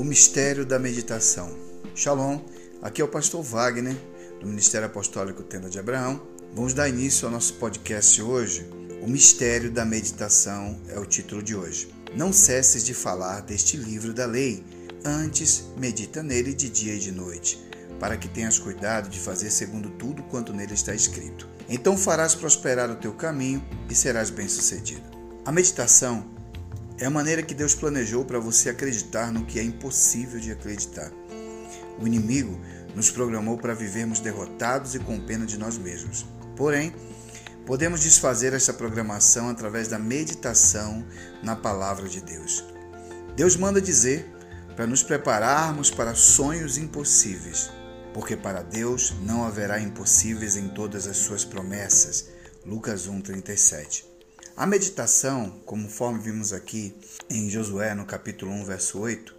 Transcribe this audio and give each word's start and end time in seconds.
O 0.00 0.02
mistério 0.02 0.64
da 0.64 0.78
meditação. 0.78 1.54
Shalom, 1.94 2.40
aqui 2.80 3.02
é 3.02 3.04
o 3.04 3.08
pastor 3.08 3.42
Wagner, 3.42 3.94
do 4.40 4.46
Ministério 4.46 4.86
Apostólico 4.86 5.42
Tenda 5.42 5.68
de 5.68 5.78
Abraão. 5.78 6.22
Vamos 6.54 6.72
dar 6.72 6.88
início 6.88 7.26
ao 7.26 7.30
nosso 7.30 7.52
podcast 7.56 8.22
hoje. 8.22 8.66
O 9.02 9.06
mistério 9.06 9.70
da 9.70 9.84
meditação 9.84 10.80
é 10.88 10.98
o 10.98 11.04
título 11.04 11.42
de 11.42 11.54
hoje. 11.54 11.94
Não 12.16 12.32
cesses 12.32 12.82
de 12.82 12.94
falar 12.94 13.42
deste 13.42 13.76
livro 13.76 14.14
da 14.14 14.24
lei, 14.24 14.64
antes 15.04 15.64
medita 15.76 16.22
nele 16.22 16.54
de 16.54 16.70
dia 16.70 16.94
e 16.94 16.98
de 16.98 17.12
noite, 17.12 17.62
para 18.00 18.16
que 18.16 18.26
tenhas 18.26 18.58
cuidado 18.58 19.10
de 19.10 19.20
fazer 19.20 19.50
segundo 19.50 19.90
tudo 19.90 20.22
quanto 20.22 20.54
nele 20.54 20.72
está 20.72 20.94
escrito. 20.94 21.46
Então 21.68 21.94
farás 21.94 22.34
prosperar 22.34 22.90
o 22.90 22.96
teu 22.96 23.12
caminho 23.12 23.62
e 23.90 23.94
serás 23.94 24.30
bem-sucedido. 24.30 25.04
A 25.44 25.52
meditação 25.52 26.39
é 27.00 27.06
a 27.06 27.10
maneira 27.10 27.42
que 27.42 27.54
Deus 27.54 27.74
planejou 27.74 28.26
para 28.26 28.38
você 28.38 28.68
acreditar 28.68 29.32
no 29.32 29.46
que 29.46 29.58
é 29.58 29.62
impossível 29.62 30.38
de 30.38 30.52
acreditar. 30.52 31.10
O 31.98 32.06
inimigo 32.06 32.60
nos 32.94 33.10
programou 33.10 33.56
para 33.56 33.74
vivermos 33.74 34.20
derrotados 34.20 34.94
e 34.94 34.98
com 34.98 35.18
pena 35.18 35.46
de 35.46 35.58
nós 35.58 35.78
mesmos. 35.78 36.26
Porém, 36.54 36.94
podemos 37.64 38.02
desfazer 38.02 38.52
essa 38.52 38.74
programação 38.74 39.48
através 39.48 39.88
da 39.88 39.98
meditação 39.98 41.02
na 41.42 41.56
palavra 41.56 42.06
de 42.06 42.20
Deus. 42.20 42.62
Deus 43.34 43.56
manda 43.56 43.80
dizer 43.80 44.30
para 44.76 44.86
nos 44.86 45.02
prepararmos 45.02 45.90
para 45.90 46.14
sonhos 46.14 46.76
impossíveis, 46.76 47.70
porque 48.12 48.36
para 48.36 48.62
Deus 48.62 49.14
não 49.22 49.44
haverá 49.44 49.80
impossíveis 49.80 50.54
em 50.54 50.68
todas 50.68 51.06
as 51.06 51.16
suas 51.16 51.46
promessas. 51.46 52.28
Lucas 52.66 53.08
1:37. 53.08 54.09
A 54.56 54.66
meditação, 54.66 55.60
conforme 55.64 56.18
vimos 56.18 56.52
aqui 56.52 56.94
em 57.30 57.48
Josué 57.48 57.94
no 57.94 58.04
capítulo 58.04 58.50
1, 58.52 58.64
verso 58.64 58.98
8, 58.98 59.34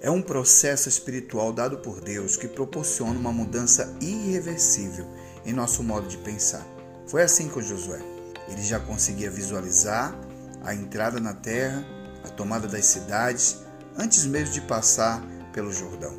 é 0.00 0.10
um 0.10 0.22
processo 0.22 0.88
espiritual 0.88 1.52
dado 1.52 1.78
por 1.78 2.00
Deus 2.00 2.36
que 2.36 2.46
proporciona 2.46 3.18
uma 3.18 3.32
mudança 3.32 3.94
irreversível 4.00 5.06
em 5.44 5.52
nosso 5.52 5.82
modo 5.82 6.06
de 6.06 6.16
pensar. 6.18 6.64
Foi 7.08 7.22
assim 7.22 7.48
com 7.48 7.60
Josué. 7.60 8.00
Ele 8.48 8.62
já 8.62 8.78
conseguia 8.78 9.28
visualizar 9.28 10.16
a 10.62 10.72
entrada 10.72 11.20
na 11.20 11.34
terra, 11.34 11.84
a 12.24 12.28
tomada 12.28 12.68
das 12.68 12.86
cidades, 12.86 13.58
antes 13.98 14.24
mesmo 14.24 14.54
de 14.54 14.60
passar 14.62 15.20
pelo 15.52 15.72
Jordão, 15.72 16.14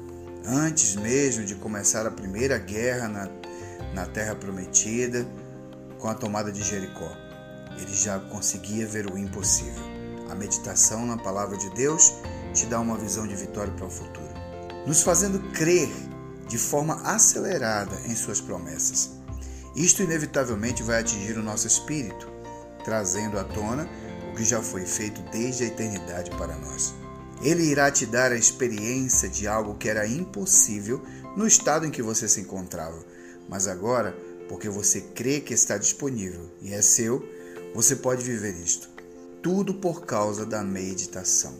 antes 0.46 0.96
mesmo 0.96 1.46
de 1.46 1.56
começar 1.56 2.06
a 2.06 2.12
primeira 2.12 2.58
guerra 2.58 3.08
na, 3.08 3.30
na 3.94 4.06
terra 4.06 4.36
prometida 4.36 5.26
com 5.98 6.10
a 6.10 6.14
tomada 6.14 6.52
de 6.52 6.62
Jericó 6.62 7.29
ele 7.82 7.94
já 7.94 8.20
conseguia 8.20 8.88
ver 8.88 9.12
o 9.12 9.18
impossível. 9.18 9.84
A 10.30 10.36
meditação 10.36 11.06
na 11.06 11.18
palavra 11.18 11.58
de 11.58 11.70
Deus 11.72 12.14
te 12.54 12.66
dá 12.66 12.80
uma 12.80 12.98
visão 12.98 13.28
de 13.28 13.36
vitória 13.36 13.74
para 13.74 13.86
o 13.86 13.92
futuro, 13.92 14.30
nos 14.86 15.02
fazendo 15.02 15.40
crer 15.52 15.90
de 16.48 16.58
forma 16.58 17.02
acelerada 17.04 17.96
em 18.06 18.16
suas 18.16 18.42
promessas. 18.42 19.12
Isto 19.76 20.04
inevitavelmente 20.04 20.84
vai 20.84 21.00
atingir 21.00 21.38
o 21.38 21.44
nosso 21.44 21.68
espírito, 21.68 22.28
trazendo 22.84 23.40
à 23.40 23.44
tona 23.44 23.88
o 24.32 24.36
que 24.36 24.44
já 24.44 24.62
foi 24.62 24.86
feito 24.86 25.22
desde 25.32 25.64
a 25.64 25.68
eternidade 25.68 26.32
para 26.32 26.56
nós. 26.56 26.94
Ele 27.42 27.64
irá 27.64 27.90
te 27.90 28.06
dar 28.06 28.32
a 28.32 28.36
experiência 28.36 29.30
de 29.30 29.48
algo 29.48 29.76
que 29.76 29.88
era 29.88 30.08
impossível 30.08 31.02
no 31.38 31.48
estado 31.48 31.86
em 31.86 31.92
que 31.92 32.02
você 32.02 32.28
se 32.28 32.42
encontrava, 32.42 33.00
mas 33.48 33.68
agora, 33.68 34.18
porque 34.50 34.68
você 34.68 35.00
crê 35.02 35.40
que 35.40 35.54
está 35.54 35.78
disponível 35.78 36.50
e 36.62 36.74
é 36.74 36.82
seu, 36.82 37.24
você 37.74 37.96
pode 37.96 38.24
viver 38.24 38.56
isto. 38.56 38.90
Tudo 39.42 39.74
por 39.74 40.06
causa 40.06 40.46
da 40.46 40.64
meditação. 40.64 41.56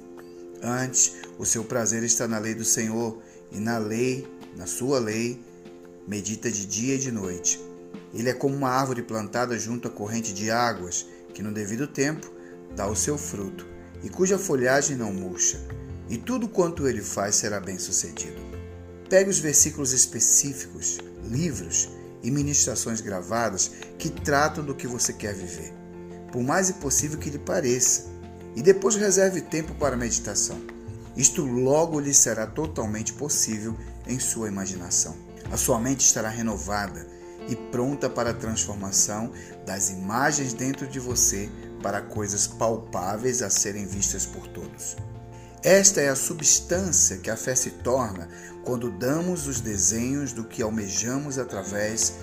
Antes, 0.62 1.14
o 1.38 1.46
seu 1.46 1.64
prazer 1.64 2.04
está 2.04 2.28
na 2.28 2.40
lei 2.40 2.54
do 2.54 2.66
Senhor 2.66 3.22
e 3.52 3.60
na 3.60 3.78
lei, 3.78 4.28
na 4.58 4.66
sua 4.66 5.00
lei, 5.00 5.42
medita 6.08 6.52
de 6.52 6.66
dia 6.66 6.96
e 6.96 7.00
de 7.00 7.12
noite. 7.12 7.60
Ele 8.14 8.30
é 8.30 8.34
como 8.34 8.56
uma 8.56 8.70
árvore 8.70 9.04
plantada 9.04 9.58
junto 9.58 9.88
à 9.88 9.92
corrente 9.92 10.34
de 10.34 10.52
águas, 10.52 11.06
que 11.34 11.44
no 11.44 11.54
devido 11.54 11.88
tempo 11.88 12.30
dá 12.76 12.88
o 12.88 12.96
seu 12.96 13.18
fruto, 13.18 13.66
e 14.04 14.10
cuja 14.10 14.38
folhagem 14.38 14.98
não 14.98 15.14
murcha, 15.14 15.60
e 16.10 16.18
tudo 16.18 16.50
quanto 16.50 16.88
ele 16.88 17.02
faz 17.02 17.36
será 17.36 17.60
bem 17.60 17.78
sucedido. 17.78 18.42
Pegue 19.10 19.30
os 19.30 19.40
versículos 19.40 19.94
específicos, 19.94 20.98
livros 21.24 21.90
e 22.24 22.32
ministrações 22.32 23.00
gravadas 23.00 23.72
que 23.98 24.10
tratam 24.10 24.66
do 24.66 24.76
que 24.76 24.88
você 24.88 25.14
quer 25.14 25.34
viver 25.34 25.80
por 26.32 26.42
mais 26.44 26.70
impossível 26.70 27.20
que 27.20 27.30
lhe 27.30 27.40
pareça, 27.40 28.06
e 28.56 28.62
depois 28.62 28.96
reserve 28.96 29.42
tempo 29.42 29.74
para 29.76 29.96
meditação. 29.96 30.60
Isto 31.16 31.46
logo 31.46 32.00
lhe 32.00 32.14
será 32.14 32.48
totalmente 32.48 33.14
possível 33.14 33.76
em 34.08 34.20
sua 34.20 34.48
imaginação. 34.48 35.16
A 35.52 35.58
sua 35.58 35.80
mente 35.80 36.02
estará 36.02 36.30
renovada 36.30 37.08
e 37.48 37.56
pronta 37.56 38.10
para 38.10 38.30
a 38.30 38.34
transformação 38.34 39.32
das 39.66 39.90
imagens 39.90 40.54
dentro 40.54 40.88
de 40.88 41.00
você 41.00 41.50
para 41.82 42.02
coisas 42.02 42.48
palpáveis 42.48 43.42
a 43.42 43.50
serem 43.50 43.86
vistas 43.86 44.26
por 44.26 44.48
todos. 44.48 44.96
Esta 45.64 46.00
é 46.00 46.10
a 46.10 46.16
substância 46.16 47.18
que 47.18 47.30
a 47.30 47.36
fé 47.36 47.54
se 47.54 47.72
torna 47.72 48.30
quando 48.64 48.92
damos 48.92 49.48
os 49.48 49.60
desenhos 49.60 50.32
do 50.32 50.46
que 50.46 50.62
almejamos 50.62 51.38
através 51.38 52.14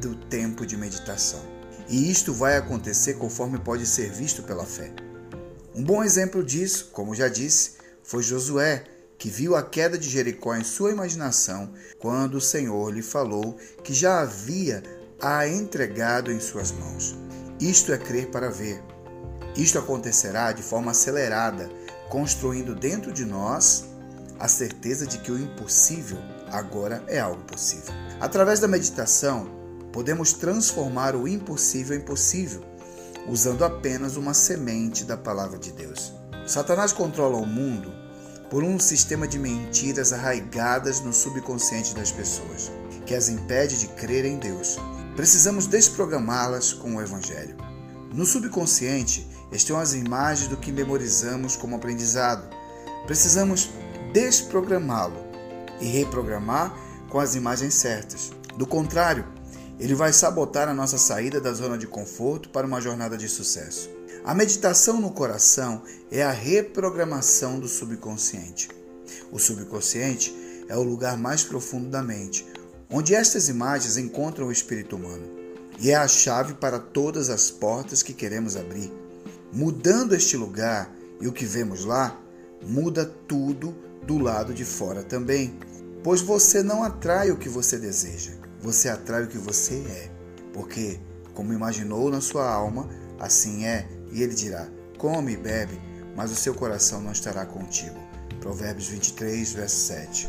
do 0.00 0.16
tempo 0.16 0.66
de 0.66 0.76
meditação. 0.76 1.49
E 1.90 2.08
isto 2.08 2.32
vai 2.32 2.56
acontecer 2.56 3.14
conforme 3.14 3.58
pode 3.58 3.84
ser 3.84 4.10
visto 4.10 4.44
pela 4.44 4.64
fé. 4.64 4.92
Um 5.74 5.82
bom 5.82 6.04
exemplo 6.04 6.42
disso, 6.42 6.90
como 6.92 7.16
já 7.16 7.28
disse, 7.28 7.72
foi 8.04 8.22
Josué, 8.22 8.84
que 9.18 9.28
viu 9.28 9.56
a 9.56 9.62
queda 9.62 9.98
de 9.98 10.08
Jericó 10.08 10.54
em 10.54 10.62
sua 10.62 10.92
imaginação 10.92 11.74
quando 11.98 12.36
o 12.36 12.40
Senhor 12.40 12.94
lhe 12.94 13.02
falou 13.02 13.56
que 13.82 13.92
já 13.92 14.20
havia 14.20 14.82
a 15.20 15.46
entregado 15.48 16.30
em 16.30 16.38
suas 16.38 16.70
mãos. 16.70 17.16
Isto 17.60 17.92
é 17.92 17.98
crer 17.98 18.30
para 18.30 18.50
ver. 18.50 18.82
Isto 19.56 19.78
acontecerá 19.78 20.52
de 20.52 20.62
forma 20.62 20.92
acelerada, 20.92 21.68
construindo 22.08 22.74
dentro 22.74 23.12
de 23.12 23.24
nós 23.24 23.84
a 24.38 24.48
certeza 24.48 25.06
de 25.06 25.18
que 25.18 25.30
o 25.30 25.38
impossível 25.38 26.18
agora 26.50 27.02
é 27.06 27.18
algo 27.18 27.42
possível. 27.42 27.92
Através 28.20 28.60
da 28.60 28.68
meditação, 28.68 29.59
podemos 29.92 30.32
transformar 30.32 31.14
o 31.16 31.26
impossível 31.26 31.96
em 31.96 32.00
possível, 32.00 32.64
usando 33.28 33.64
apenas 33.64 34.16
uma 34.16 34.34
semente 34.34 35.04
da 35.04 35.16
palavra 35.16 35.58
de 35.58 35.72
Deus. 35.72 36.12
Satanás 36.46 36.92
controla 36.92 37.36
o 37.36 37.46
mundo 37.46 37.92
por 38.50 38.64
um 38.64 38.78
sistema 38.78 39.28
de 39.28 39.38
mentiras 39.38 40.12
arraigadas 40.12 41.00
no 41.00 41.12
subconsciente 41.12 41.94
das 41.94 42.10
pessoas, 42.10 42.72
que 43.06 43.14
as 43.14 43.28
impede 43.28 43.78
de 43.78 43.86
crer 43.88 44.24
em 44.24 44.38
Deus. 44.38 44.76
Precisamos 45.14 45.66
desprogramá-las 45.66 46.72
com 46.72 46.96
o 46.96 47.00
Evangelho. 47.00 47.56
No 48.12 48.26
subconsciente 48.26 49.28
estão 49.52 49.78
as 49.78 49.94
imagens 49.94 50.48
do 50.48 50.56
que 50.56 50.72
memorizamos 50.72 51.56
como 51.56 51.76
aprendizado. 51.76 52.48
Precisamos 53.06 53.70
desprogramá-lo 54.12 55.16
e 55.80 55.86
reprogramar 55.86 56.74
com 57.08 57.20
as 57.20 57.36
imagens 57.36 57.74
certas. 57.74 58.32
Do 58.56 58.66
contrário, 58.66 59.24
ele 59.80 59.94
vai 59.94 60.12
sabotar 60.12 60.68
a 60.68 60.74
nossa 60.74 60.98
saída 60.98 61.40
da 61.40 61.54
zona 61.54 61.78
de 61.78 61.86
conforto 61.86 62.50
para 62.50 62.66
uma 62.66 62.82
jornada 62.82 63.16
de 63.16 63.26
sucesso. 63.26 63.88
A 64.22 64.34
meditação 64.34 65.00
no 65.00 65.10
coração 65.10 65.82
é 66.10 66.22
a 66.22 66.30
reprogramação 66.30 67.58
do 67.58 67.66
subconsciente. 67.66 68.68
O 69.32 69.38
subconsciente 69.38 70.36
é 70.68 70.76
o 70.76 70.82
lugar 70.82 71.16
mais 71.16 71.42
profundo 71.42 71.88
da 71.88 72.02
mente, 72.02 72.46
onde 72.90 73.14
estas 73.14 73.48
imagens 73.48 73.96
encontram 73.96 74.48
o 74.48 74.52
espírito 74.52 74.96
humano, 74.96 75.26
e 75.78 75.90
é 75.90 75.96
a 75.96 76.06
chave 76.06 76.52
para 76.54 76.78
todas 76.78 77.30
as 77.30 77.50
portas 77.50 78.02
que 78.02 78.12
queremos 78.12 78.56
abrir. 78.56 78.92
Mudando 79.50 80.14
este 80.14 80.36
lugar 80.36 80.94
e 81.22 81.26
o 81.26 81.32
que 81.32 81.46
vemos 81.46 81.86
lá, 81.86 82.20
muda 82.62 83.06
tudo 83.26 83.74
do 84.06 84.18
lado 84.18 84.52
de 84.52 84.64
fora 84.64 85.02
também, 85.02 85.58
pois 86.04 86.20
você 86.20 86.62
não 86.62 86.84
atrai 86.84 87.30
o 87.30 87.38
que 87.38 87.48
você 87.48 87.78
deseja 87.78 88.49
você 88.60 88.88
atrai 88.88 89.24
o 89.24 89.28
que 89.28 89.38
você 89.38 89.74
é. 89.74 90.10
Porque, 90.52 91.00
como 91.34 91.52
imaginou 91.52 92.10
na 92.10 92.20
sua 92.20 92.50
alma, 92.50 92.88
assim 93.18 93.64
é, 93.64 93.88
e 94.12 94.22
ele 94.22 94.34
dirá: 94.34 94.68
come 94.98 95.32
e 95.32 95.36
bebe, 95.36 95.80
mas 96.16 96.30
o 96.30 96.36
seu 96.36 96.54
coração 96.54 97.00
não 97.00 97.12
estará 97.12 97.46
contigo. 97.46 97.98
Provérbios 98.40 98.88
23, 98.88 99.52
verso 99.52 99.76
7. 99.86 100.28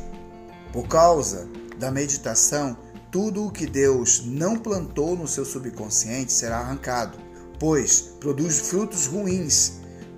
Por 0.72 0.88
causa 0.88 1.48
da 1.78 1.92
meditação, 1.92 2.78
tudo 3.12 3.46
o 3.46 3.52
que 3.52 3.66
Deus 3.66 4.24
não 4.26 4.58
plantou 4.58 5.18
no 5.18 5.28
seu 5.28 5.44
subconsciente 5.44 6.32
será 6.32 6.60
arrancado, 6.60 7.18
pois 7.60 8.02
produz 8.20 8.60
frutos 8.60 9.06
ruins. 9.06 9.74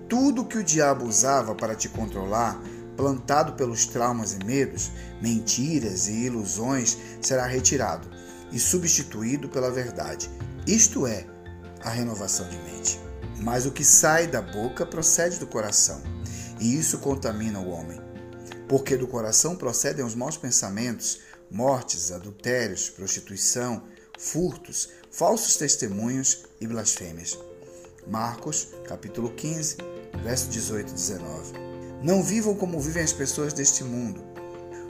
Tudo 0.08 0.46
que 0.46 0.58
o 0.58 0.64
diabo 0.64 1.06
usava 1.06 1.56
para 1.56 1.76
te 1.76 1.90
controlar 1.90 2.62
plantado 2.96 3.54
pelos 3.54 3.86
traumas 3.86 4.34
e 4.34 4.46
medos, 4.46 4.92
mentiras 5.22 6.08
e 6.08 6.26
ilusões, 6.26 6.98
será 7.22 7.46
retirado 7.46 8.10
e 8.52 8.60
substituído 8.60 9.50
pela 9.50 9.72
verdade. 9.72 10.30
Isto 10.68 11.08
é 11.08 11.26
a 11.82 11.90
renovação 11.90 12.48
de 12.48 12.58
mente. 12.58 13.00
Mas 13.40 13.66
o 13.66 13.72
que 13.72 13.84
sai 13.84 14.28
da 14.28 14.42
boca 14.42 14.86
procede 14.86 15.40
do 15.40 15.48
coração, 15.48 16.02
e 16.60 16.78
isso 16.78 17.00
contamina 17.00 17.60
o 17.60 17.70
homem. 17.70 18.00
Porque 18.70 18.96
do 18.96 19.08
coração 19.08 19.56
procedem 19.56 20.06
os 20.06 20.16
maus 20.16 20.38
pensamentos, 20.38 21.20
mortes, 21.52 22.12
adultérios, 22.12 22.90
prostituição, 22.90 23.84
furtos, 24.18 24.90
falsos 25.12 25.58
testemunhos 25.58 26.46
e 26.62 26.68
blasfêmias. 26.68 27.38
Marcos, 28.08 28.70
capítulo 28.88 29.32
15, 29.32 29.78
verso 30.24 30.50
18 30.50 30.90
e 30.90 30.94
19. 30.94 31.73
Não 32.04 32.22
vivam 32.22 32.54
como 32.54 32.82
vivem 32.82 33.02
as 33.02 33.14
pessoas 33.14 33.54
deste 33.54 33.82
mundo, 33.82 34.22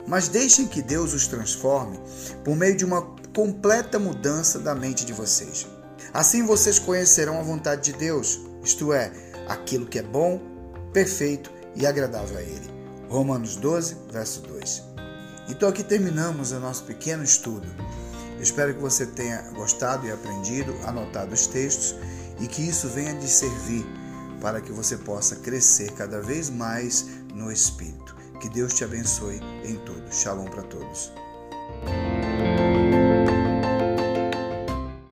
mas 0.04 0.26
deixem 0.26 0.66
que 0.66 0.82
Deus 0.82 1.14
os 1.14 1.28
transforme 1.28 1.96
por 2.44 2.56
meio 2.56 2.76
de 2.76 2.84
uma 2.84 3.02
completa 3.32 4.00
mudança 4.00 4.58
da 4.58 4.74
mente 4.74 5.06
de 5.06 5.12
vocês. 5.12 5.66
Assim 6.12 6.44
vocês 6.44 6.80
conhecerão 6.80 7.38
a 7.38 7.42
vontade 7.42 7.92
de 7.92 7.98
Deus, 7.98 8.40
isto 8.64 8.92
é, 8.92 9.12
aquilo 9.48 9.86
que 9.86 10.00
é 10.00 10.02
bom, 10.02 10.40
perfeito 10.92 11.52
e 11.76 11.86
agradável 11.86 12.36
a 12.36 12.42
Ele. 12.42 12.68
Romanos 13.08 13.54
12, 13.56 13.96
verso 14.10 14.40
2. 14.42 14.82
Então 15.48 15.68
aqui 15.68 15.84
terminamos 15.84 16.50
o 16.50 16.58
nosso 16.58 16.82
pequeno 16.82 17.22
estudo. 17.22 17.68
Eu 18.36 18.42
espero 18.42 18.74
que 18.74 18.80
você 18.80 19.06
tenha 19.06 19.42
gostado 19.52 20.04
e 20.04 20.10
aprendido, 20.10 20.74
anotado 20.84 21.32
os 21.32 21.46
textos 21.46 21.94
e 22.40 22.48
que 22.48 22.62
isso 22.62 22.88
venha 22.88 23.14
de 23.14 23.28
servir 23.28 23.86
para 24.44 24.60
que 24.60 24.70
você 24.70 24.98
possa 24.98 25.36
crescer 25.36 25.90
cada 25.92 26.20
vez 26.20 26.50
mais 26.50 27.06
no 27.32 27.50
Espírito. 27.50 28.14
Que 28.42 28.50
Deus 28.50 28.74
te 28.74 28.84
abençoe 28.84 29.40
em 29.64 29.76
tudo. 29.86 30.12
Shalom 30.12 30.44
para 30.44 30.62
todos. 30.64 31.10